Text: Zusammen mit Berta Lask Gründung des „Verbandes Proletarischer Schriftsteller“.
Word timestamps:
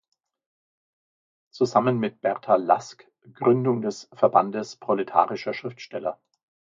Zusammen 1.51 1.99
mit 1.99 2.21
Berta 2.21 2.55
Lask 2.55 3.05
Gründung 3.35 3.83
des 3.83 4.09
„Verbandes 4.13 4.75
Proletarischer 4.77 5.53
Schriftsteller“. 5.53 6.19